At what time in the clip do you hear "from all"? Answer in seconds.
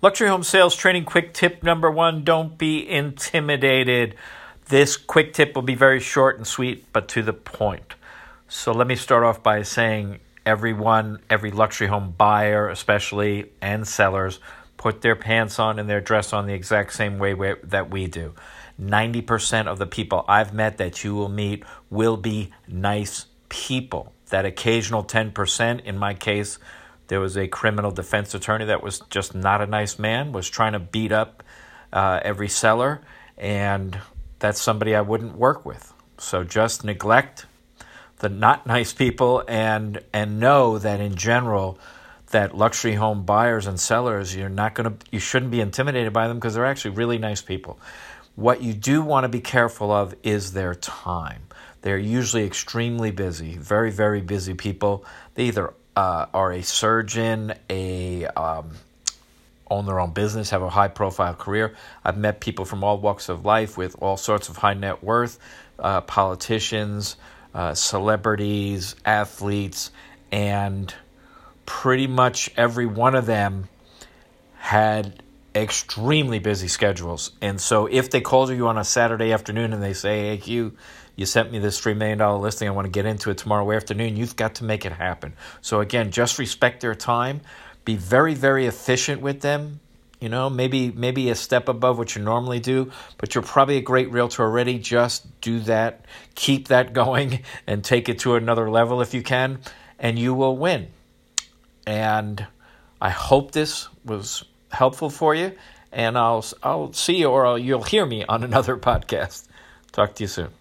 62.64-62.98